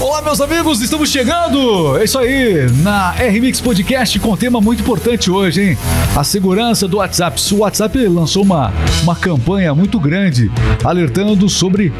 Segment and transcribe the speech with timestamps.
[0.00, 1.98] Olá, meus amigos, estamos chegando!
[1.98, 5.78] É isso aí, na RMix Podcast com um tema muito importante hoje, hein?
[6.16, 7.38] A segurança do WhatsApp.
[7.52, 10.50] O WhatsApp lançou uma, uma campanha muito grande
[10.82, 11.92] alertando sobre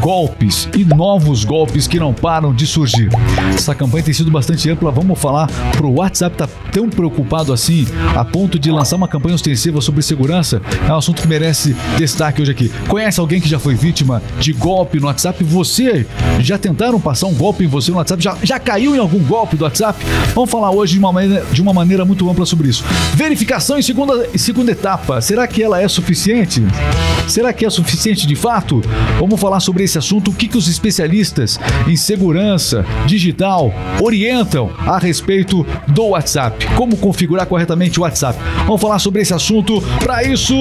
[0.00, 3.08] golpes e novos golpes que não param de surgir.
[3.54, 4.90] Essa campanha tem sido bastante ampla.
[4.90, 9.80] Vamos falar pro WhatsApp tá tão preocupado assim a ponto de lançar uma campanha ostensiva
[9.80, 10.60] sobre segurança?
[10.86, 12.70] É um assunto que merece destaque hoje aqui.
[12.86, 15.42] Conhece alguém que já foi vítima de golpe no WhatsApp?
[15.42, 16.06] Você
[16.38, 17.45] já tentaram passar um golpe?
[17.46, 18.22] Golpe em você no WhatsApp?
[18.22, 20.04] Já, já caiu em algum golpe do WhatsApp?
[20.34, 22.84] Vamos falar hoje de uma, maneira, de uma maneira muito ampla sobre isso.
[23.14, 25.20] Verificação em segunda, em segunda etapa.
[25.20, 26.60] Será que ela é suficiente?
[27.28, 28.82] Será que é suficiente de fato?
[29.20, 30.32] Vamos falar sobre esse assunto.
[30.32, 33.72] O que, que os especialistas em segurança digital
[34.02, 36.66] orientam a respeito do WhatsApp?
[36.74, 38.36] Como configurar corretamente o WhatsApp?
[38.64, 39.80] Vamos falar sobre esse assunto.
[40.00, 40.54] Para isso,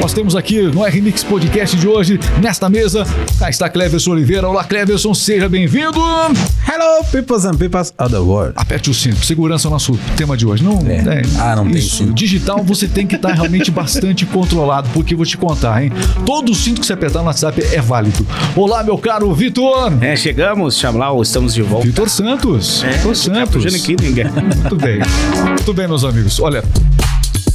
[0.00, 3.06] nós temos aqui no RMix Podcast de hoje, nesta mesa,
[3.38, 4.46] cá está Cleverson Oliveira.
[4.46, 6.17] Olá, Cleverson, seja bem-vindo.
[6.66, 8.52] Hello, peoples and peoples of the world.
[8.56, 9.24] Aperte o cinto.
[9.24, 10.64] Segurança é o nosso tema de hoje.
[10.64, 10.96] Não, é.
[10.96, 11.98] É, ah, não isso.
[11.98, 12.14] tem cinto.
[12.14, 15.92] Digital você tem que estar tá realmente bastante controlado, porque eu vou te contar, hein?
[16.26, 18.26] Todo cinto que você apertar no WhatsApp é válido.
[18.56, 19.92] Olá, meu caro Vitor.
[20.02, 21.86] É, chegamos, Chamlau, estamos de volta.
[21.86, 22.82] Vitor Santos.
[22.82, 23.74] É, Vitor Santos.
[23.74, 24.98] Aqui, Muito bem.
[25.46, 26.40] Muito bem, meus amigos.
[26.40, 26.64] Olha,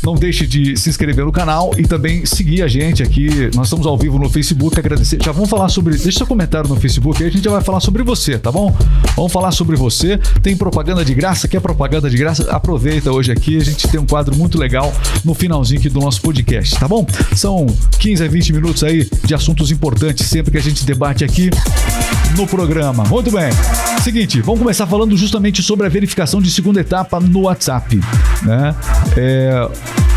[0.03, 3.49] não deixe de se inscrever no canal e também seguir a gente aqui.
[3.55, 4.77] Nós estamos ao vivo no Facebook.
[4.77, 5.17] Agradecer.
[5.23, 5.95] Já vamos falar sobre.
[5.95, 8.75] Deixa seu comentário no Facebook aí, a gente já vai falar sobre você, tá bom?
[9.15, 10.17] Vamos falar sobre você.
[10.41, 11.47] Tem propaganda de graça?
[11.47, 12.51] Quer propaganda de graça?
[12.51, 13.57] Aproveita hoje aqui.
[13.57, 14.93] A gente tem um quadro muito legal
[15.23, 17.05] no finalzinho aqui do nosso podcast, tá bom?
[17.35, 17.65] São
[17.99, 21.49] 15 a 20 minutos aí de assuntos importantes sempre que a gente debate aqui
[22.37, 23.03] no programa.
[23.05, 23.51] Muito bem.
[24.01, 27.99] Seguinte, vamos começar falando justamente sobre a verificação de segunda etapa no WhatsApp.
[28.41, 28.75] Né?
[29.15, 29.69] É,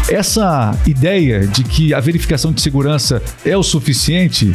[0.08, 4.52] essa ideia de que a verificação de segurança é o suficiente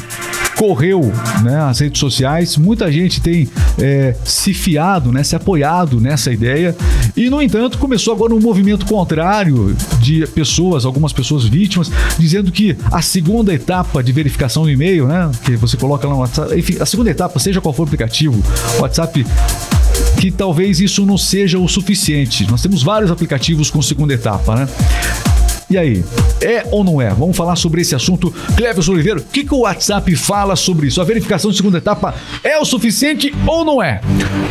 [0.57, 3.49] correu né, as redes sociais, muita gente tem
[3.79, 6.75] é, se fiado, né, se apoiado nessa ideia
[7.17, 12.77] e, no entanto, começou agora um movimento contrário de pessoas, algumas pessoas vítimas, dizendo que
[12.91, 16.77] a segunda etapa de verificação do e-mail, né, que você coloca lá no WhatsApp, enfim,
[16.79, 18.41] a segunda etapa, seja qual for o aplicativo,
[18.79, 19.25] WhatsApp
[20.19, 22.49] que talvez isso não seja o suficiente.
[22.49, 24.67] Nós temos vários aplicativos com segunda etapa, né?
[25.71, 26.03] E aí,
[26.41, 27.11] é ou não é?
[27.11, 28.33] Vamos falar sobre esse assunto.
[28.57, 30.99] Cleves Oliveira, o que, que o WhatsApp fala sobre isso?
[30.99, 34.01] A verificação de segunda etapa é o suficiente ou não é?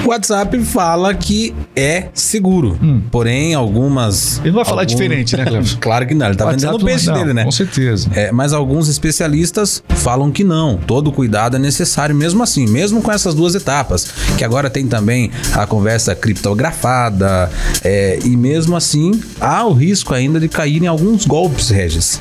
[0.02, 2.78] O WhatsApp fala que é seguro.
[2.82, 3.02] Hum.
[3.10, 4.38] Porém, algumas.
[4.38, 4.94] Ele não vai falar algum...
[4.94, 5.76] diferente, né, Cleves?
[5.78, 6.24] claro que não.
[6.24, 7.44] Ele tá vendendo o peixe dele, né?
[7.44, 8.08] Com certeza.
[8.14, 10.78] É, mas alguns especialistas falam que não.
[10.78, 14.06] Todo cuidado é necessário, mesmo assim, mesmo com essas duas etapas.
[14.38, 17.50] Que agora tem também a conversa criptografada.
[17.84, 22.20] É, e mesmo assim, há o risco ainda de cair em algum alguns golpes, Regis.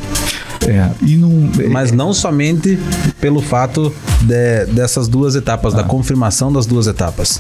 [0.68, 1.30] É, e não,
[1.70, 2.78] Mas não somente
[3.22, 5.78] pelo fato de, dessas duas etapas, ah.
[5.78, 7.40] da confirmação das duas etapas.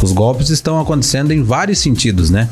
[0.00, 2.48] Os golpes estão acontecendo em vários sentidos, né?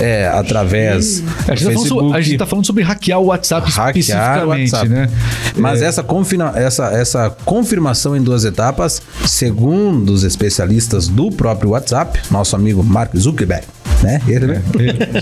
[0.00, 1.22] É, através.
[1.46, 4.88] A gente, tá a gente tá falando sobre hackear o WhatsApp hackear especificamente, o WhatsApp.
[4.88, 5.10] né?
[5.56, 5.86] Mas é.
[5.86, 12.56] essa, confina, essa, essa confirmação em duas etapas, segundo os especialistas do próprio WhatsApp, nosso
[12.56, 13.66] amigo Mark Zuckerberg,
[14.02, 14.20] né?
[14.26, 14.62] Ele, né?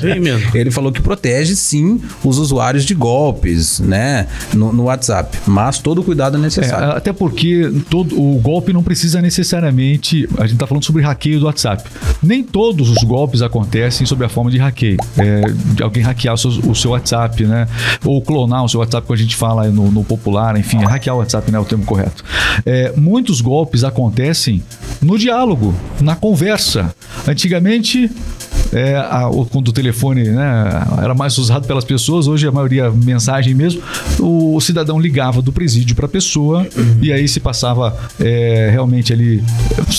[0.02, 0.50] Ele, mesmo.
[0.54, 4.26] ele falou que protege sim os usuários de golpes, né?
[4.54, 5.38] No, no WhatsApp.
[5.46, 6.92] Mas todo cuidado é necessário.
[6.92, 10.28] É, até porque todo, o golpe não precisa necessariamente.
[10.38, 11.88] A gente está falando sobre hackeio do WhatsApp.
[12.22, 14.98] Nem todos os golpes acontecem sob a forma de hackeio.
[15.16, 15.42] É,
[15.74, 17.66] de alguém hackear o seu, o seu, WhatsApp, né?
[18.04, 21.18] Ou clonar o seu WhatsApp, como a gente fala no, no popular, enfim, hackear o
[21.18, 22.24] WhatsApp não é o termo correto.
[22.64, 24.62] É, muitos golpes acontecem
[25.00, 26.94] no diálogo, na conversa.
[27.26, 28.10] Antigamente,
[28.72, 33.54] é, a, quando o telefone né, era mais usado pelas pessoas, hoje a maioria mensagem
[33.54, 33.82] mesmo,
[34.18, 36.98] o, o cidadão ligava do presídio para a pessoa uhum.
[37.00, 39.42] e aí se passava é, realmente ali.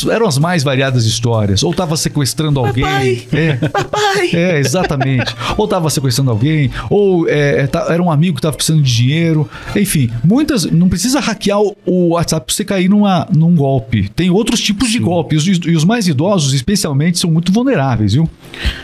[0.10, 1.64] Eram as mais variadas histórias.
[1.64, 2.84] Ou estava sequestrando alguém.
[2.84, 4.30] Papai, é, papai.
[4.34, 5.36] é, exatamente.
[5.58, 9.50] Ou estava sequestrando alguém, ou é, é era um amigo que estava precisando de dinheiro.
[9.76, 10.66] Enfim, muitas.
[10.66, 14.10] Não precisa hackear o WhatsApp para você cair numa, num golpe.
[14.10, 14.94] Tem outros tipos Sim.
[14.94, 15.44] de golpes.
[15.44, 18.30] E os, e os mais idosos, especialmente, são muito vulneráveis, viu?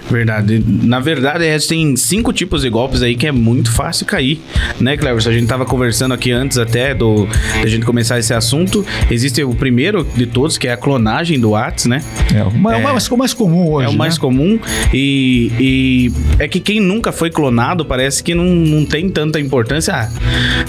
[0.10, 0.64] Verdade.
[0.68, 4.40] Na verdade, tem cinco tipos de golpes aí que é muito fácil cair,
[4.80, 5.30] né, Cleverson?
[5.30, 7.28] A gente tava conversando aqui antes até do
[7.62, 8.86] da gente começar esse assunto.
[9.10, 12.04] Existe o primeiro de todos, que é a clonagem do WhatsApp, né?
[12.34, 13.86] É, o mais, é, o mais comum hoje.
[13.86, 13.98] É o né?
[13.98, 14.60] mais comum.
[14.94, 19.94] E, e, é que quem nunca foi clonado parece que não, não tem tanta importância.
[19.94, 20.10] Ah,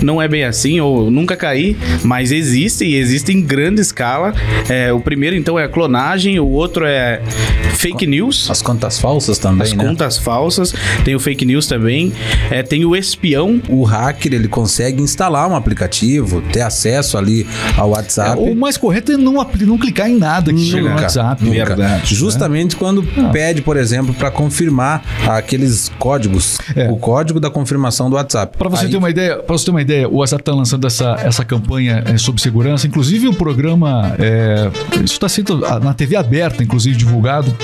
[0.02, 4.34] não é bem assim, ou nunca caí, mas existe e existe em grande escala.
[4.68, 7.22] É, o primeiro, então, é a clonagem, o outro é
[7.76, 8.50] fake news.
[8.50, 9.84] As contas contas falsas também, As né?
[9.84, 12.12] contas falsas, tem o fake news também,
[12.50, 13.60] é, tem o espião.
[13.68, 17.46] O hacker, ele consegue instalar um aplicativo, ter acesso ali
[17.76, 18.40] ao WhatsApp.
[18.40, 21.44] o mais correto é não, não clicar em nada que chega no WhatsApp.
[21.44, 21.64] nunca.
[21.64, 23.28] Verdade, Justamente quando Ah.
[23.30, 26.88] pede, por exemplo, para confirmar aqueles códigos, É.
[26.90, 28.56] o código da confirmação do WhatsApp.
[28.56, 30.86] Para você Aí- ter uma ideia, para você ter uma ideia, o WhatsApp está lançando
[30.86, 32.86] essa, essa campanha é, sobre segurança.
[32.86, 34.70] Inclusive o programa, é,
[35.04, 37.54] isso está sendo na TV aberta, inclusive divulgado.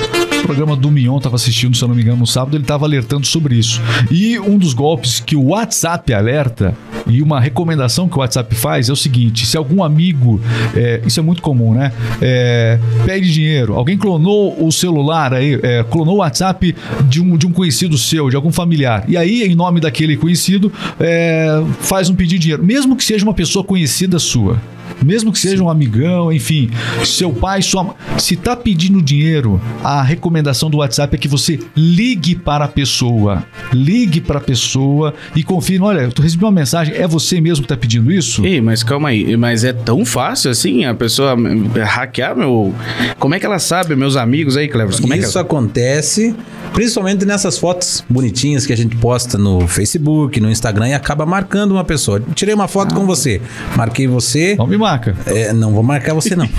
[0.43, 2.85] O programa do Mion estava assistindo, se eu não me engano, no sábado, ele estava
[2.85, 3.81] alertando sobre isso.
[4.11, 6.75] E um dos golpes que o WhatsApp alerta
[7.07, 10.41] e uma recomendação que o WhatsApp faz é o seguinte: se algum amigo,
[10.75, 11.93] é, isso é muito comum, né?
[12.21, 16.75] É, pede dinheiro, alguém clonou o celular aí, é, clonou o WhatsApp
[17.09, 19.05] de um, de um conhecido seu, de algum familiar.
[19.09, 23.25] E aí, em nome daquele conhecido, é, faz um pedido de dinheiro, mesmo que seja
[23.25, 24.59] uma pessoa conhecida sua.
[25.04, 26.70] Mesmo que seja um amigão, enfim,
[27.04, 27.94] seu pai, sua mãe.
[28.19, 33.44] Se tá pedindo dinheiro, a recomendação do WhatsApp é que você ligue para a pessoa.
[33.72, 37.69] Ligue para a pessoa e confirme: olha, eu recebi uma mensagem, é você mesmo que
[37.69, 38.44] tá pedindo isso?
[38.44, 42.75] Ei, mas calma aí, mas é tão fácil assim a pessoa hum, hackear meu.
[43.19, 45.00] Como é que ela sabe, meus amigos aí, Clever?
[45.00, 46.34] Como é que Isso acontece
[46.73, 51.73] principalmente nessas fotos bonitinhas que a gente posta no Facebook, no Instagram e acaba marcando
[51.73, 52.23] uma pessoa.
[52.35, 53.41] Tirei uma foto com você,
[53.77, 54.57] marquei você.
[54.57, 55.17] Não me marca.
[55.27, 56.49] É, não vou marcar você não.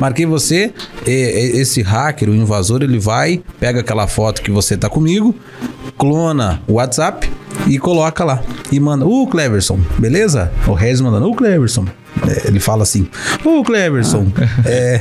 [0.00, 0.72] Marquei você,
[1.06, 5.34] esse hacker, o invasor, ele vai, pega aquela foto que você tá comigo,
[5.96, 7.30] clona o WhatsApp
[7.66, 8.42] e coloca lá.
[8.72, 10.50] E manda, ô Cleverson, beleza?
[10.66, 11.86] O Regis mandando, ô Cleverson.
[12.28, 13.08] É, ele fala assim,
[13.44, 14.26] ô Cleverson,
[14.64, 15.00] é,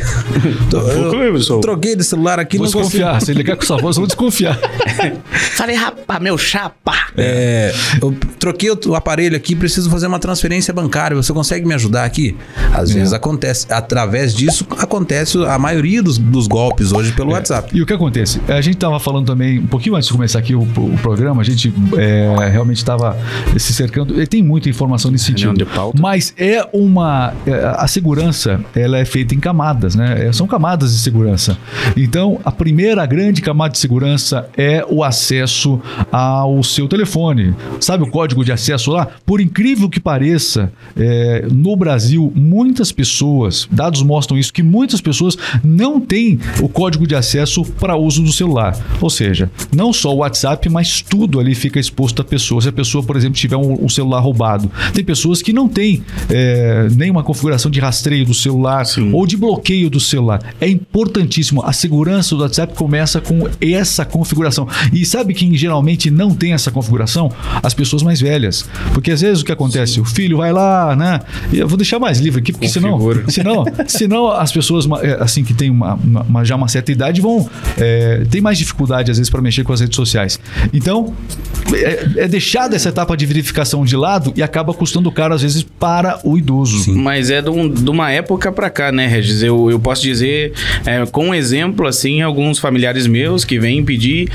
[0.69, 1.59] tô- eu Cleverson.
[1.61, 3.21] troquei de celular aqui, Vou não consigo desconfiar.
[3.21, 4.59] Se ligar com essa voz, eu vou desconfiar.
[5.55, 6.93] Falei, rapaz, meu chapa.
[7.17, 11.15] É, eu troquei o o aparelho aqui, preciso fazer uma transferência bancária.
[11.15, 12.35] Você consegue me ajudar aqui?
[12.73, 12.95] Às É.
[12.95, 13.65] vezes acontece.
[13.71, 17.69] Através disso, acontece a maioria dos, dos golpes hoje pelo WhatsApp.
[17.73, 18.41] E o que acontece?
[18.47, 21.45] A gente estava falando também, um pouquinho antes de começar aqui o, o programa, a
[21.45, 23.17] gente é, realmente estava
[23.57, 24.19] se cercando.
[24.21, 25.49] e Tem muita informação nesse sentido.
[25.51, 26.01] Reunião de pauta.
[26.01, 27.02] Mas é uma.
[27.45, 30.27] É, A segurança, ela é feita em camadas, né?
[30.27, 31.57] É, São camadas de segurança.
[31.95, 35.79] Então, a primeira grande camada de segurança é o acesso
[36.11, 37.55] ao seu telefone.
[37.79, 39.07] Sabe o código de acesso lá?
[39.25, 45.37] Por incrível que pareça, é, no Brasil, muitas pessoas, dados mostram isso, que muitas pessoas
[45.63, 48.77] não têm o código de acesso para uso do celular.
[49.01, 52.61] Ou seja, não só o WhatsApp, mas tudo ali fica exposto à pessoa.
[52.61, 56.03] Se a pessoa, por exemplo, tiver um, um celular roubado, tem pessoas que não têm
[56.29, 60.41] é, nenhuma configuração de rastreio do celular ou de bloqueio do celular.
[60.59, 61.63] É importantíssimo.
[61.65, 64.67] A segurança do WhatsApp começa com essa configuração.
[64.91, 67.31] E sabe quem geralmente não tem essa configuração?
[67.61, 68.65] As pessoas mais velhas.
[68.93, 69.99] Porque às vezes o que acontece?
[69.99, 71.19] O filho vai lá, né?
[71.51, 73.23] Eu vou deixar mais livre aqui, porque senão, Configura.
[73.31, 77.21] senão, senão as pessoas é, assim que têm uma, uma- uma- já uma certa idade
[77.21, 80.39] vão é, tem mais dificuldade às vezes para mexer com as redes sociais.
[80.73, 81.13] Então
[81.73, 85.63] é, é deixada essa etapa de verificação de lado e acaba custando caro às vezes
[85.63, 86.82] para o idoso.
[86.87, 89.43] Mas é de, um- de uma época pra cá, né, Regis?
[89.43, 90.53] Eu, eu posso dizer,
[90.85, 94.29] é, com um exemplo, assim, alguns familiares meus que vêm pedir.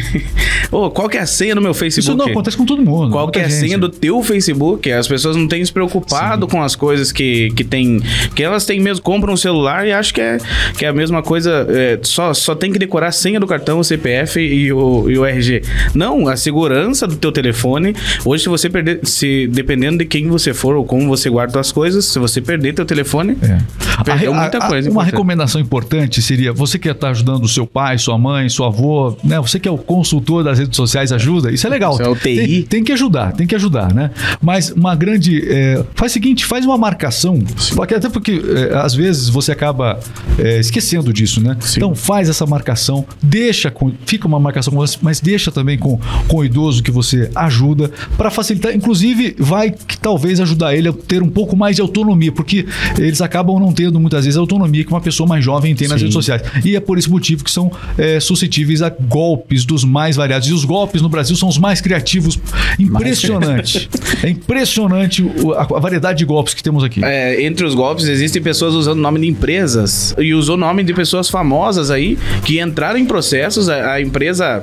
[0.70, 2.08] Ô, qual que é a senha do meu Facebook?
[2.10, 3.10] Isso não acontece com todo mundo.
[3.10, 3.58] Qual que é a gente.
[3.58, 4.90] senha do teu Facebook?
[4.90, 8.00] As pessoas não têm se preocupado com as coisas que, que tem.
[8.34, 10.38] Que elas têm mesmo, compram um celular e acham que é,
[10.78, 11.66] que é a mesma coisa.
[11.70, 15.18] é, só, só tem que decorar a senha do cartão, o CPF e o, e
[15.18, 15.62] o RG.
[15.94, 17.94] Não, a segurança do teu telefone.
[18.24, 21.72] Hoje, se você perder, se dependendo de quem você for ou como você guarda as
[21.72, 23.58] coisas, se você perder teu telefone, É.
[24.04, 24.90] perdeu A- muita a- coisa.
[24.90, 29.16] Uma recomendação importante seria: você que está ajudando o seu pai, sua mãe, seu avô,
[29.24, 29.38] né?
[29.40, 31.50] Você que é o consultor das redes sociais, ajuda.
[31.52, 31.92] Isso é legal.
[31.94, 32.36] Isso é o TI.
[32.36, 34.10] Tem, tem que ajudar, tem que ajudar, né?
[34.40, 35.42] Mas uma grande.
[35.48, 37.38] é, faz o seguinte, faz uma marcação.
[37.74, 39.98] Porque, até porque é, às vezes você acaba
[40.38, 41.56] é, esquecendo disso, né?
[41.76, 43.92] Então faz essa marcação, deixa com.
[44.06, 47.90] Fica uma marcação com você, mas deixa também com, com o idoso que você ajuda
[48.16, 48.74] para facilitar.
[48.74, 52.66] Inclusive, vai que talvez ajudar ele a ter um pouco mais de autonomia, porque
[52.98, 55.98] eles acabam não tendo muitas vezes a autonomia que uma pessoa mais jovem tem nas
[56.00, 56.06] Sim.
[56.06, 56.42] redes sociais.
[56.64, 60.48] E é por esse motivo que são é, suscetíveis a golpes dos mais variados.
[60.48, 62.38] E os golpes no Brasil são os mais criativos.
[62.78, 63.88] Impressionante.
[64.22, 67.04] é impressionante o- a, a variedade de golpes que temos aqui.
[67.04, 71.28] É, entre os golpes existem pessoas usando nome de empresas e usou nome de pessoas
[71.28, 74.60] famosas aí que entraram em processos, a, a empresa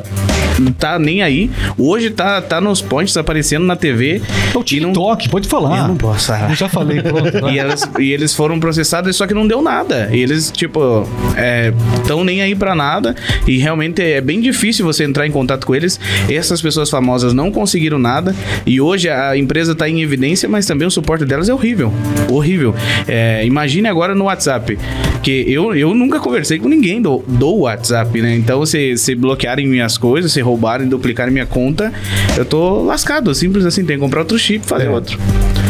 [0.59, 1.49] não tá nem aí.
[1.77, 4.21] Hoje tá, tá nos pontes aparecendo na TV.
[4.53, 5.79] É o TikTok, pode falar.
[5.81, 6.31] Eu não posso.
[6.31, 7.49] Eu já falei e pronto.
[7.49, 10.09] E, elas, e, eles foram processados, só que não deu nada.
[10.11, 11.07] E eles, tipo,
[12.01, 13.15] estão é, nem aí para nada.
[13.45, 15.99] E realmente é bem difícil você entrar em contato com eles.
[16.29, 18.35] Essas pessoas famosas não conseguiram nada.
[18.65, 21.91] E hoje a empresa tá em evidência, mas também o suporte delas é horrível.
[22.29, 22.75] Horrível.
[23.07, 24.77] É, imagine agora no WhatsApp.
[25.21, 28.35] Que eu, eu nunca conversei com ninguém do, do WhatsApp, né?
[28.35, 31.91] Então, se, se bloquearem minhas coisas, se roubarem, duplicarem minha conta,
[32.37, 33.33] eu tô lascado.
[33.33, 34.89] Simples assim, tem que comprar outro chip e fazer é.
[34.89, 35.17] outro.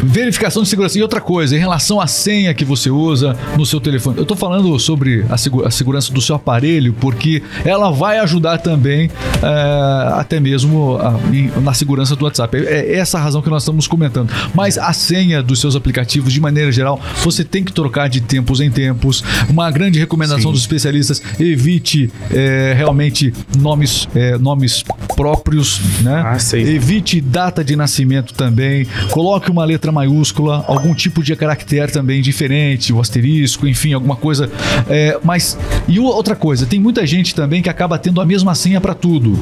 [0.03, 0.97] Verificação de segurança.
[0.97, 4.17] E outra coisa, em relação à senha que você usa no seu telefone.
[4.17, 9.09] Eu estou falando sobre a, a, segurança do seu aparelho, porque ela vai ajudar também
[9.41, 12.57] é, até mesmo a, na segurança do WhatsApp.
[12.57, 14.31] É, é essa a razão que nós estamos comentando.
[14.53, 18.59] Mas a senha dos seus aplicativos, de maneira geral, você tem que trocar de tempos
[18.59, 19.23] em tempos.
[19.49, 20.51] Uma grande recomendação Sim.
[20.51, 24.83] dos especialistas: evite é, realmente nomes, é, nomes
[25.15, 26.23] próprios, né?
[26.25, 28.85] Ah, evite data de nascimento também.
[29.09, 34.49] Coloque uma letra maiúscula, algum tipo de caractere também diferente, o asterisco, enfim, alguma coisa.
[34.89, 35.57] É, mas.
[35.87, 39.37] E outra coisa, tem muita gente também que acaba tendo a mesma senha para tudo.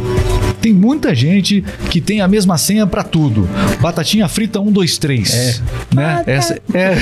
[0.65, 3.47] Tem muita gente que tem a mesma senha para tudo.
[3.79, 5.33] Batatinha frita 1, 2, 3.
[5.35, 5.55] É.
[5.93, 6.23] Né?
[6.25, 6.95] Essa, é,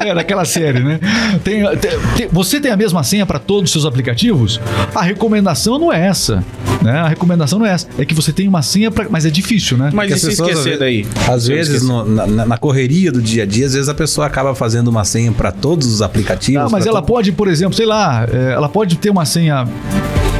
[0.08, 0.98] é daquela série, né?
[1.44, 4.58] Tem, tem, você tem a mesma senha para todos os seus aplicativos?
[4.94, 6.42] A recomendação não é essa.
[6.80, 6.92] Né?
[6.92, 7.86] A recomendação não é essa.
[7.98, 9.90] É que você tem uma senha, pra, mas é difícil, né?
[9.92, 11.06] Mas e se esquecer daí?
[11.28, 14.54] Às vezes, no, na, na, correria do dia a dia, às vezes a pessoa acaba
[14.54, 16.62] fazendo uma senha para todos os aplicativos.
[16.62, 17.08] Não, mas ela todo...
[17.08, 19.66] pode, por exemplo, sei lá, é, ela pode ter uma senha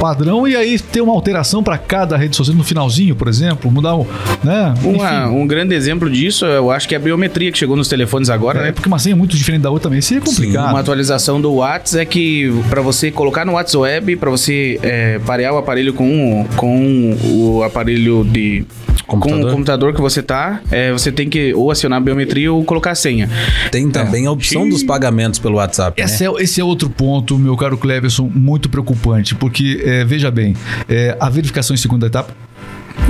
[0.05, 3.95] padrão e aí ter uma alteração para cada rede social no finalzinho, por exemplo, mudar
[3.95, 4.07] o,
[4.43, 4.75] né?
[4.85, 8.29] Uma, um grande exemplo disso, eu acho que é a biometria que chegou nos telefones
[8.29, 8.73] agora, é, né?
[8.73, 10.67] Porque uma senha é muito diferente da outra também, isso é complicado.
[10.67, 14.79] Sim, uma atualização do WhatsApp é que para você colocar no WhatsApp Web, para você
[14.83, 18.65] é, parear o aparelho com, com o aparelho de
[19.07, 19.43] Computador?
[19.43, 22.65] Com o computador que você tá, é, você tem que ou acionar a biometria ou
[22.65, 23.29] colocar a senha.
[23.71, 24.29] Tem também é.
[24.29, 26.01] a opção dos pagamentos pelo WhatsApp.
[26.01, 26.35] Esse, né?
[26.39, 30.57] é, esse é outro ponto, meu caro Cleverson, muito preocupante, porque, é, veja bem,
[30.89, 32.33] é, a verificação em segunda etapa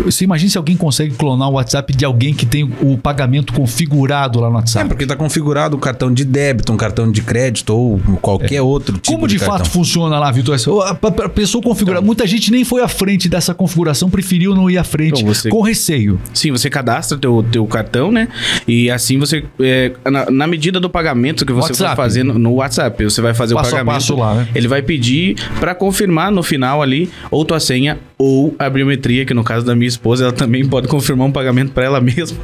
[0.02, 4.40] você imagina se alguém consegue clonar o WhatsApp de alguém que tem o pagamento configurado
[4.40, 4.86] lá no WhatsApp.
[4.86, 8.62] É, porque está configurado um cartão de débito, um cartão de crédito ou qualquer é.
[8.62, 10.56] outro tipo Como de, de fato funciona lá, Vitor?
[10.84, 11.98] A pessoa configura.
[11.98, 15.34] Então, Muita gente nem foi à frente dessa configuração, preferiu não ir à frente então
[15.34, 16.20] você, com receio.
[16.32, 18.28] Sim, você cadastra teu, teu cartão, né?
[18.66, 19.44] E assim você.
[19.60, 21.96] É, na, na, medida do pagamento que você WhatsApp.
[21.96, 23.94] vai fazendo no WhatsApp, você vai fazer passo o pagamento.
[23.94, 24.48] passo lá, né?
[24.54, 29.34] Ele vai pedir para confirmar no final ali ou tua senha ou a biometria, que
[29.34, 32.36] no caso da minha esposa, ela também pode confirmar um pagamento para ela mesma.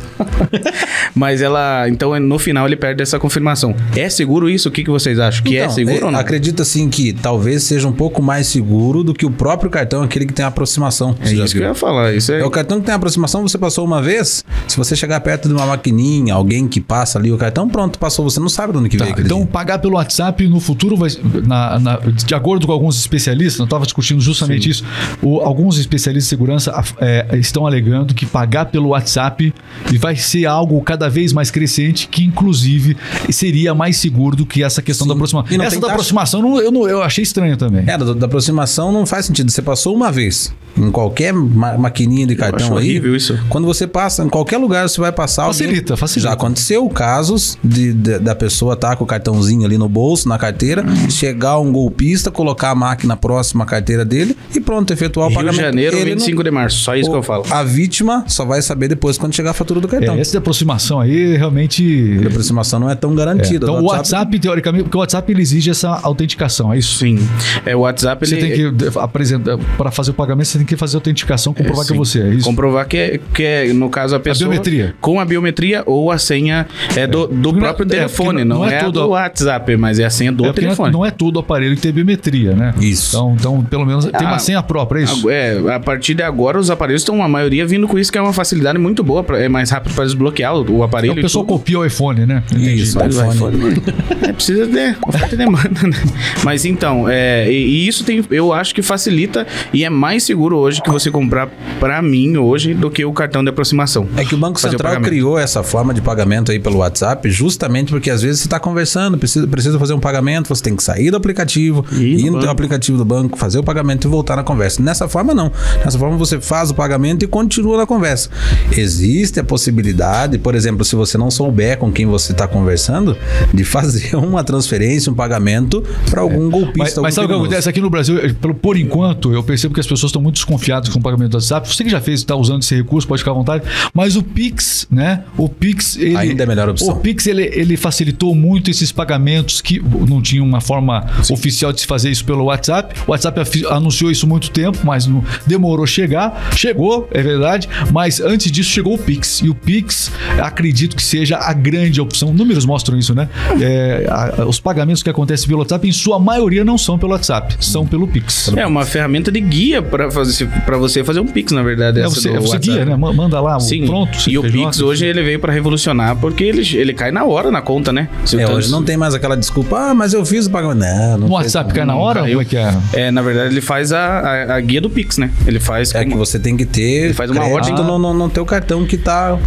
[1.14, 3.74] Mas ela, então no final ele perde essa confirmação.
[3.96, 4.68] É seguro isso?
[4.68, 5.42] O que, que vocês acham?
[5.42, 6.18] Que é então, é seguro ou não?
[6.18, 10.26] Acredito assim que talvez seja um pouco mais seguro do que o próprio cartão, aquele
[10.26, 11.16] que tem aproximação.
[11.20, 12.14] É isso que eu ia falar.
[12.14, 12.40] Isso é...
[12.40, 14.44] é o cartão que tem aproximação, você passou uma vez.
[14.68, 18.28] Se você chegar perto de uma maquininha, alguém que passa ali o cartão, pronto, passou.
[18.28, 19.20] Você não sabe de onde que tá, veio.
[19.20, 19.46] Então, dia.
[19.46, 21.10] pagar pelo WhatsApp no futuro vai.
[21.46, 24.70] Na, na, de acordo com alguns especialistas, eu estava discutindo justamente Sim.
[24.70, 24.84] isso.
[25.22, 29.52] O, alguns especialistas de segurança é, estão alegando que pagar pelo WhatsApp
[29.98, 32.96] vai ser algo cada vez mais crescente, que inclusive
[33.30, 35.08] seria mais seguro do que essa questão Sim.
[35.08, 35.60] da aproximação.
[35.60, 35.92] Essa da taxa...
[35.92, 37.84] aproximação não, eu, não, eu achei estranho também.
[37.86, 39.50] É, da, da, aproximação não faz sentido.
[39.50, 42.96] Você passou uma vez em qualquer ma maquininha de cartão aí.
[43.14, 43.38] isso.
[43.48, 45.46] Quando você passa, em qualquer lugar você vai passar.
[45.46, 45.96] Facilita, alguém...
[45.96, 46.28] facilita.
[46.28, 50.28] Já aconteceu casos de, de, da pessoa estar tá com o cartãozinho ali no bolso,
[50.28, 51.10] na carteira, hum.
[51.10, 55.38] chegar um golpista, colocar a máquina próxima à carteira dele e pronto, efetuar o Rio
[55.38, 55.60] pagamento.
[55.60, 56.44] Janeiro, Ele 25 não...
[56.44, 57.44] de março, só isso o, que eu falo.
[57.50, 60.14] A vítima só vai saber depois quando chegar a fatura do cartão.
[60.14, 62.20] É, essa de aproximação aí realmente.
[62.22, 63.66] A aproximação não é tão garantida.
[63.66, 63.70] É.
[63.70, 66.98] Então o WhatsApp, WhatsApp, teoricamente, porque o WhatsApp ele exige essa autenticação, é isso?
[66.98, 67.18] Sim.
[67.64, 68.48] É, o WhatsApp Você ele...
[68.48, 71.92] tem que apresentar, para fazer o pagamento, você tem que fazer autenticação, comprovar é, que
[71.92, 72.44] é você, é isso?
[72.44, 74.48] Comprovar que é, que é, no caso, a pessoa.
[74.48, 74.94] A biometria.
[75.00, 78.78] Com a biometria ou a senha é do, do é, próprio telefone, não, não, é,
[78.78, 80.92] tudo do WhatsApp, mas é a senha do telefone.
[80.92, 82.74] Não é tudo aparelho que tem biometria, né?
[82.80, 83.16] Isso.
[83.16, 85.30] Então, então pelo menos tem uma ah, senha própria, é isso?
[85.30, 88.22] É, a partir de agora os aparelhos estão, a maioria, vindo com isso, que é
[88.22, 91.12] uma facilidade muito boa, pra, é mais rápido para desbloquear o, o aparelho.
[91.12, 92.42] Então, o pessoal copia o iPhone, né?
[92.50, 92.82] Entendi.
[92.82, 93.34] Isso, o iPhone.
[93.34, 93.82] iPhone.
[94.22, 95.96] é, precisa de oferta e demanda, né?
[96.44, 100.49] Mas então, é, e, e, isso tem, eu acho que facilita e é mais seguro
[100.52, 104.08] hoje que você comprar para mim hoje do que o cartão de aproximação.
[104.16, 107.90] É que o Banco Central o criou essa forma de pagamento aí pelo WhatsApp justamente
[107.90, 111.10] porque às vezes você está conversando, precisa, precisa fazer um pagamento, você tem que sair
[111.10, 114.42] do aplicativo, e ir no teu aplicativo do banco, fazer o pagamento e voltar na
[114.42, 114.82] conversa.
[114.82, 115.52] Nessa forma, não.
[115.84, 118.30] Nessa forma, você faz o pagamento e continua na conversa.
[118.72, 123.16] Existe a possibilidade, por exemplo, se você não souber com quem você está conversando,
[123.52, 126.50] de fazer uma transferência, um pagamento para algum é.
[126.50, 127.00] golpista.
[127.00, 127.68] Mas, mas sabe o que acontece?
[127.68, 128.16] Aqui no Brasil,
[128.60, 131.68] por enquanto, eu percebo que as pessoas estão muito desconfiados com o pagamento do WhatsApp.
[131.68, 133.64] Você que já fez, está usando esse recurso, pode ficar à vontade.
[133.94, 135.24] Mas o Pix, né?
[135.36, 135.96] O Pix.
[135.96, 136.88] Ele, Ainda é a melhor opção.
[136.88, 141.34] O Pix ele, ele facilitou muito esses pagamentos que não tinha uma forma Sim.
[141.34, 142.94] oficial de se fazer isso pelo WhatsApp.
[143.06, 146.50] O WhatsApp anunciou isso há muito tempo, mas não, demorou chegar.
[146.56, 147.68] Chegou, é verdade.
[147.92, 149.40] Mas antes disso chegou o Pix.
[149.42, 150.10] E o Pix,
[150.42, 152.32] acredito que seja a grande opção.
[152.32, 153.28] Números mostram isso, né?
[153.60, 157.56] É, a, os pagamentos que acontecem pelo WhatsApp, em sua maioria, não são pelo WhatsApp,
[157.60, 158.52] são pelo Pix.
[158.56, 160.29] É uma ferramenta de guia para fazer
[160.64, 162.00] para você fazer um Pix, na verdade.
[162.00, 162.96] É, você, você guia, né?
[162.96, 163.86] Manda lá, Sim.
[163.86, 164.18] pronto.
[164.28, 167.62] E o Pix hoje ele veio para revolucionar porque ele, ele cai na hora na
[167.62, 168.08] conta, né?
[168.36, 170.80] é, hoje não tem mais aquela desculpa, ah, mas eu fiz o pagamento.
[170.80, 171.28] Não, não.
[171.28, 172.20] No WhatsApp cai na hora?
[172.20, 172.74] Como é que é?
[172.92, 175.30] É, na verdade ele faz a, a, a guia do Pix, né?
[175.46, 175.94] Ele faz.
[175.94, 176.12] É como...
[176.12, 177.04] que você tem que ter.
[177.04, 179.38] Ele faz uma ordem no, no, no teu cartão que tá.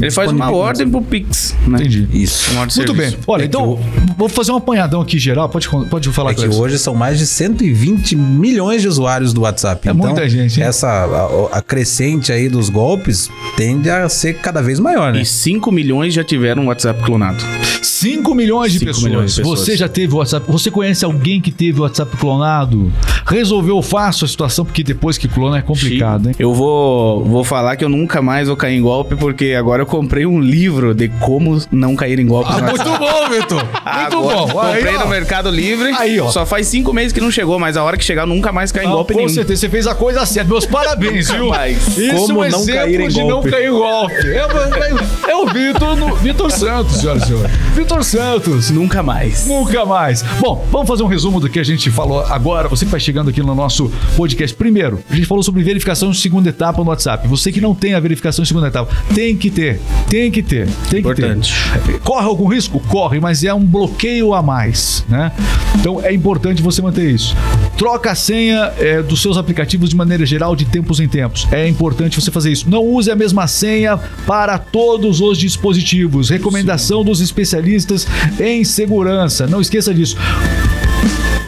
[0.00, 1.78] Ele faz uma ordem pro Pix, né?
[1.78, 2.08] Entendi.
[2.12, 2.50] Isso.
[2.76, 3.16] Muito bem.
[3.26, 3.78] Olha, é então,
[4.16, 5.48] vou fazer um apanhadão aqui geral.
[5.48, 9.88] Pode, pode falar É que hoje são mais de 120 milhões de usuários do WhatsApp.
[9.88, 10.60] É então, muita gente.
[10.60, 10.66] Hein?
[10.66, 15.22] Essa a, a, crescente aí dos golpes tende a ser cada vez maior, né?
[15.22, 17.44] E 5 milhões já tiveram WhatsApp clonado.
[17.82, 19.04] 5 milhões, de pessoas.
[19.04, 19.60] milhões de pessoas.
[19.60, 20.50] Você já teve o WhatsApp?
[20.50, 22.92] Você conhece alguém que teve o WhatsApp clonado?
[23.26, 26.34] Resolveu fácil a situação, porque depois que clona é complicado, hein?
[26.38, 29.86] Eu vou, vou falar que eu nunca mais vou cair em golpe, porque agora eu
[29.86, 32.50] comprei um livro de como não cair em golpe.
[32.52, 33.62] Ah, muito bom, Vitor!
[33.92, 34.48] Muito agora, bom!
[34.48, 35.92] Comprei aí, no Mercado Livre.
[35.92, 36.28] Aí, ó.
[36.30, 38.72] Só faz cinco meses que não chegou, mas a hora que chegar, eu nunca mais
[38.72, 39.28] cair em golpe com nenhum.
[39.28, 40.50] Com certeza, você fez a coisa certa.
[40.50, 41.50] Meus parabéns, viu?
[41.54, 43.30] Isso como é um não cair em de golpe.
[43.30, 44.14] não cair em golpe.
[44.14, 47.52] É, é o Vitor, Vitor Santos, senhoras e senhores.
[47.74, 48.70] Vitor Santos.
[48.70, 49.46] Nunca mais.
[49.46, 50.22] Nunca mais.
[50.40, 52.68] Bom, vamos fazer um resumo do que a gente falou agora.
[52.68, 54.54] Você que vai chegando aqui no nosso podcast.
[54.56, 57.26] Primeiro, a gente falou sobre verificação de segunda etapa no WhatsApp.
[57.28, 59.80] Você que não tem a verificação de segunda etapa, tem que ter.
[60.08, 60.68] Tem que ter.
[60.90, 61.52] Tem importante.
[61.72, 62.00] que ter.
[62.00, 62.80] Corre algum risco?
[62.88, 65.32] Corre, mas é um bloqueio a mais, né?
[65.74, 67.36] Então é importante você manter isso.
[67.76, 71.46] Troca a senha é, dos seus aplicativos de maneira geral de tempos em tempos.
[71.50, 72.68] É importante você fazer isso.
[72.68, 76.30] Não use a mesma senha para todos os dispositivos.
[76.30, 77.04] Recomendação Sim.
[77.04, 78.06] dos especialistas
[78.38, 79.46] em segurança.
[79.46, 80.16] Não esqueça disso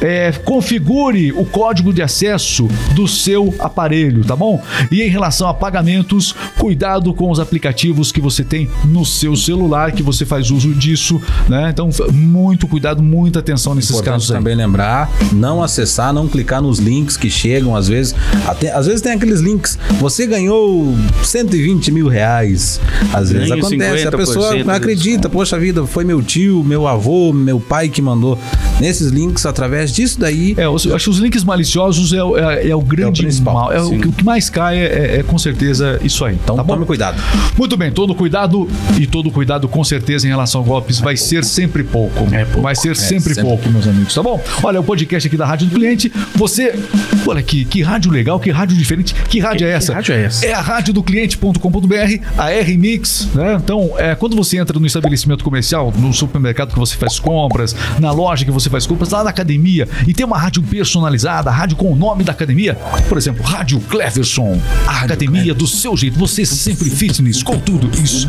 [0.01, 4.63] é, configure o código de acesso do seu aparelho, tá bom?
[4.91, 9.93] E em relação a pagamentos, cuidado com os aplicativos que você tem no seu celular,
[9.93, 11.71] que você faz uso disso, né?
[11.71, 14.31] Então, muito cuidado, muita atenção nesses Importante casos.
[14.31, 14.37] Aí.
[14.37, 18.15] também lembrar, não acessar, não clicar nos links que chegam, às vezes,
[18.47, 22.81] até, às vezes tem aqueles links, você ganhou 120 mil reais.
[23.13, 27.33] Às vezes Ganho acontece, a pessoa não acredita, poxa vida, foi meu tio, meu avô,
[27.33, 28.39] meu pai que mandou.
[28.81, 30.55] Nesses links, através disso daí.
[30.57, 33.73] É, eu acho que os links maliciosos é, é, é o grande é o mal.
[33.73, 36.35] É o, o, que mais cai é, é, é, com certeza isso aí.
[36.43, 37.21] Então tá tome cuidado.
[37.57, 41.45] Muito bem, todo cuidado e todo cuidado com certeza em relação a golpes vai ser
[41.45, 42.27] sempre pouco.
[42.35, 42.63] É pouco.
[42.63, 44.43] Vai ser é, sempre, sempre, pouco, meus amigos, tá bom?
[44.63, 46.79] Olha, o podcast aqui da Rádio do Cliente, você.
[47.27, 49.15] Olha que, que rádio legal, que rádio diferente.
[49.15, 49.93] Que rádio que, é essa?
[49.93, 50.47] Que rádio é essa?
[50.47, 53.59] É a rádio do cliente.com.br, a R-Mix, né?
[53.63, 58.13] Então, é, quando você entra no estabelecimento comercial, no supermercado que você faz compras, na
[58.13, 59.74] loja que você faz compras, lá na academia,
[60.07, 62.75] e tem uma rádio personalizada, rádio com o nome da academia.
[63.09, 64.61] Por exemplo, Rádio Cleverson.
[64.87, 66.19] A academia do seu jeito.
[66.19, 68.29] Você sempre fitness, com tudo isso.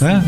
[0.00, 0.24] Né?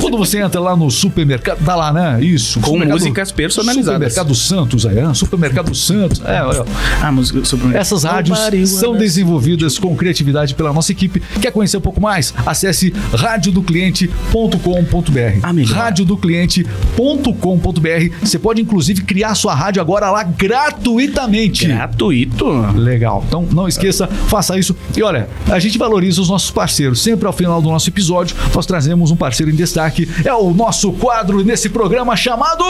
[0.00, 2.22] Quando você entra lá no supermercado, dá lá, né?
[2.22, 2.60] Isso.
[2.60, 4.12] Com músicas personalizadas.
[4.12, 5.14] Supermercado Santos, aí, né?
[5.14, 6.22] Supermercado Santos.
[6.24, 6.64] É, olha.
[7.00, 7.80] Ah, música supermercado.
[7.80, 8.38] Essas rádios
[8.70, 11.20] são desenvolvidas com criatividade pela nossa equipe.
[11.40, 12.32] Quer conhecer um pouco mais?
[12.44, 15.40] Acesse radiodocliente.com.br.
[15.42, 18.16] Ah, radiodocliente.com.br.
[18.20, 21.66] Você pode inclusive criar sua rádio agora lá gratuitamente.
[21.66, 22.46] Gratuito?
[22.74, 23.24] Legal.
[23.26, 24.76] Então não esqueça, faça isso.
[24.96, 27.02] E olha, a gente valoriza os nossos parceiros.
[27.02, 30.08] Sempre ao final do nosso episódio, nós trazemos um parceiro em destaque.
[30.24, 32.64] É o nosso quadro nesse programa chamado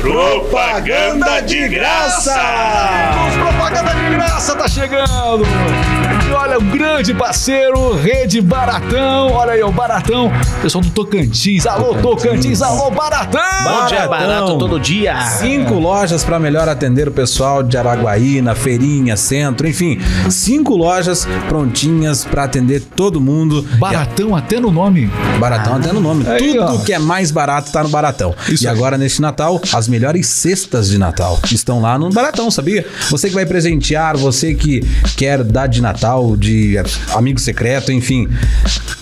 [0.00, 2.34] Propaganda de Graça!
[3.38, 6.05] Propaganda de Graça tá chegando!
[6.28, 9.32] E olha, um grande parceiro, Rede Baratão.
[9.32, 10.32] Olha aí, o Baratão.
[10.60, 11.66] Pessoal do Tocantins.
[11.66, 12.60] Alô, Tocantins.
[12.62, 13.40] Alô, Baratão!
[13.62, 15.20] Bom dia, barato todo dia.
[15.22, 20.00] Cinco lojas para melhor atender o pessoal de Araguaína, Feirinha, Centro, enfim.
[20.28, 23.62] Cinco lojas prontinhas para atender todo mundo.
[23.78, 24.40] Baratão a...
[24.40, 25.08] até no nome.
[25.38, 26.26] Baratão ah, até no nome.
[26.28, 26.78] Aí, Tudo ó.
[26.78, 28.34] que é mais barato tá no Baratão.
[28.48, 28.74] Isso e aí.
[28.74, 32.84] agora, neste Natal, as melhores cestas de Natal estão lá no Baratão, sabia?
[33.10, 34.80] Você que vai presentear, você que
[35.16, 36.76] quer dar de Natal, de
[37.14, 38.28] amigo secreto, enfim.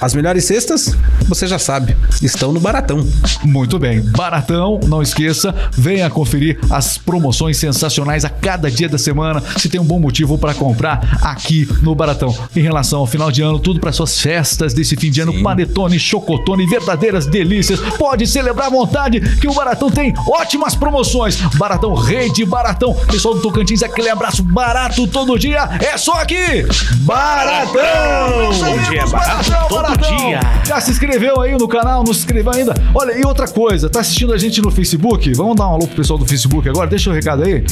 [0.05, 0.95] As melhores cestas,
[1.27, 3.09] você já sabe, estão no Baratão.
[3.43, 4.03] Muito bem.
[4.03, 9.43] Baratão, não esqueça, venha conferir as promoções sensacionais a cada dia da semana.
[9.57, 12.37] Se tem um bom motivo para comprar aqui no Baratão.
[12.55, 15.43] Em relação ao final de ano, tudo para suas festas desse fim de ano, Sim.
[15.43, 17.81] panetone, chocotone, verdadeiras delícias.
[17.97, 21.37] Pode celebrar à vontade que o Baratão tem ótimas promoções.
[21.57, 22.93] Baratão Rede, Baratão.
[23.11, 25.67] Pessoal do Tocantins, aquele abraço barato todo dia.
[25.81, 26.67] É só aqui.
[26.97, 28.53] Baratão!
[28.53, 29.94] Bom dia, barato todo Baratão.
[29.97, 30.41] Dia.
[30.65, 32.05] Já se inscreveu aí no canal?
[32.05, 32.75] Não se inscreveu ainda?
[32.95, 35.33] Olha, e outra coisa, tá assistindo a gente no Facebook?
[35.35, 36.89] Vamos dar um alô pro pessoal do Facebook agora?
[36.89, 37.65] Deixa o um recado aí.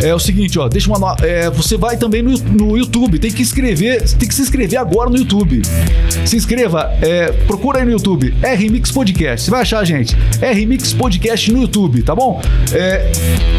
[0.00, 3.42] É o seguinte, ó, deixa uma é, você vai também no, no YouTube, tem que
[3.42, 5.62] inscrever, tem que se inscrever agora no YouTube.
[6.24, 9.44] Se inscreva, é, procura aí no YouTube, RMix Podcast.
[9.44, 10.16] Você vai achar, gente.
[10.40, 12.40] RMix Podcast no YouTube, tá bom?
[12.72, 13.10] É,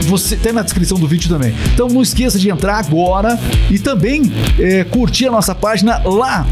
[0.03, 1.53] você tem na descrição do vídeo também.
[1.73, 6.45] Então não esqueça de entrar agora e também é, curtir a nossa página lá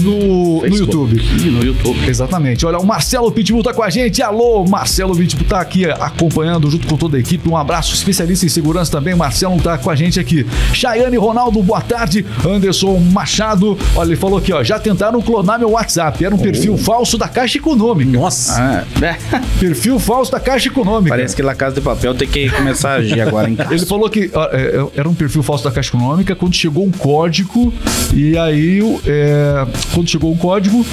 [0.00, 0.93] no, no YouTube.
[0.96, 2.08] No YouTube.
[2.08, 2.64] Exatamente.
[2.64, 4.22] Olha, o Marcelo Pitbull tá com a gente.
[4.22, 7.48] Alô, Marcelo Pitbull tá aqui acompanhando junto com toda a equipe.
[7.48, 9.14] Um abraço especialista em segurança também.
[9.14, 10.46] Marcelo tá com a gente aqui.
[10.72, 12.24] Chayane Ronaldo, boa tarde.
[12.46, 16.24] Anderson Machado, olha, ele falou aqui, ó, já tentaram clonar meu WhatsApp.
[16.24, 16.42] Era um oh.
[16.42, 18.10] perfil falso da Caixa Econômica.
[18.10, 18.54] Nossa.
[18.56, 19.16] Ah, é.
[19.58, 21.16] perfil falso da Caixa Econômica.
[21.16, 23.74] Parece que La Casa de Papel tem que começar a agir agora em casa.
[23.74, 26.84] Ele falou que ó, é, é, era um perfil falso da Caixa Econômica quando chegou
[26.84, 27.72] um código
[28.12, 30.83] e aí é, quando chegou o código,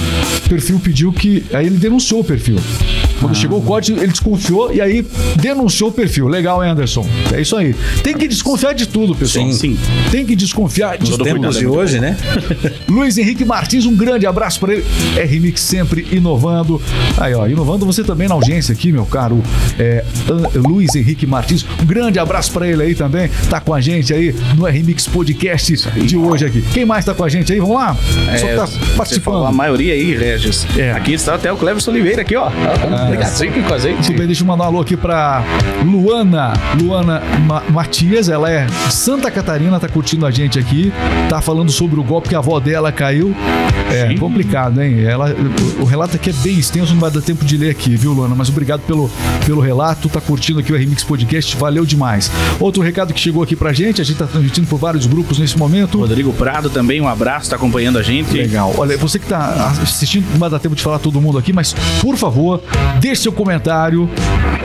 [0.44, 1.44] o perfil pediu que.
[1.52, 2.56] Aí ele denunciou o perfil.
[3.20, 3.34] Quando ah.
[3.34, 6.26] chegou o código, ele desconfiou e aí denunciou o perfil.
[6.26, 7.06] Legal, Anderson.
[7.32, 7.74] É isso aí.
[8.02, 9.46] Tem que desconfiar de tudo, pessoal.
[9.46, 9.78] Sim, sim.
[10.10, 11.24] Tem que desconfiar de tudo.
[11.24, 12.16] tempos de hoje, né?
[12.88, 14.84] Luiz Henrique Martins, um grande abraço para ele.
[15.16, 16.80] RMix sempre inovando.
[17.16, 19.42] Aí, ó, inovando você também na audiência aqui, meu caro
[19.78, 20.04] é,
[20.54, 21.64] Luiz Henrique Martins.
[21.80, 23.30] Um grande abraço para ele aí também.
[23.48, 26.62] Tá com a gente aí no RMix Podcast de hoje aqui.
[26.72, 27.60] Quem mais tá com a gente aí?
[27.60, 27.96] Vamos lá?
[28.32, 29.46] É, Só tá participando.
[29.46, 30.66] A maioria aí, Regis.
[30.78, 30.92] É.
[30.92, 32.46] Aqui está até o Cleverson Oliveira aqui, ó.
[32.46, 33.94] Ah, Ligadinho com a gente.
[33.94, 35.42] Muito bem, deixa eu mandar um alô aqui pra
[35.84, 36.52] Luana.
[36.80, 40.92] Luana Ma Matias, ela é de Santa Catarina, tá curtindo a gente aqui.
[41.28, 43.34] Tá falando sobre o golpe que a avó dela caiu.
[43.90, 44.16] É Sim.
[44.16, 45.04] complicado, hein?
[45.04, 45.34] Ela,
[45.78, 48.12] o, o, relato aqui é bem extenso, não vai dar tempo de ler aqui, viu,
[48.12, 48.34] Luana?
[48.34, 49.10] Mas obrigado pelo,
[49.44, 50.08] pelo relato.
[50.08, 52.30] Tá curtindo aqui o RMix Podcast, valeu demais.
[52.58, 55.58] Outro recado que chegou aqui pra gente, a gente tá transmitindo por vários grupos nesse
[55.58, 55.98] momento.
[55.98, 58.36] Rodrigo Prado também, um abraço, tá acompanhando a gente.
[58.36, 58.74] Legal.
[58.76, 61.74] Olha, você que tá assistindo, não vai dar tempo de falar todo mundo aqui, mas
[62.00, 62.62] por favor,
[63.00, 64.08] deixe seu comentário.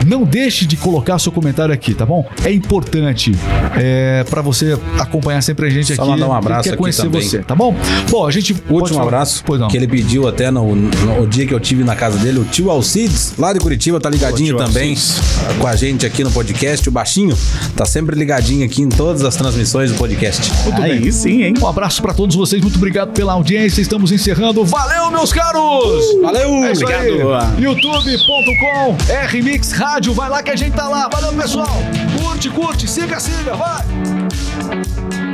[0.06, 2.24] Não deixe de colocar seu comentário aqui, tá bom?
[2.44, 3.32] É importante
[3.76, 6.10] é, para você acompanhar sempre a gente Só aqui.
[6.12, 7.22] mandar um abraço quer conhecer também.
[7.22, 7.74] você, tá bom?
[8.08, 8.56] Bom, a gente.
[8.68, 9.42] Último abraço.
[9.44, 9.68] Pois não.
[9.68, 12.70] Que ele pediu até no, no, dia que eu tive na casa dele, o tio
[12.70, 15.20] Alcides, lá de Curitiba, tá ligadinho também Alcides.
[15.58, 16.88] com a gente aqui no podcast.
[16.88, 17.36] O baixinho
[17.76, 20.50] tá sempre ligadinho aqui em todas as transmissões do podcast.
[20.64, 21.10] Muito Aí bem.
[21.10, 21.54] sim, hein?
[21.60, 23.80] Um abraço para todos vocês, muito obrigado pela audiência.
[23.80, 24.64] Estamos encerrando.
[24.64, 26.04] Valeu, meus caros!
[26.22, 26.64] Valeu!
[26.64, 27.60] É obrigado!
[27.60, 28.96] youtube.com
[29.30, 31.08] RMix Rádio, vai lá que a gente tá lá.
[31.08, 31.78] Valeu, pessoal!
[32.20, 35.27] Curte, curte, siga, siga, vai!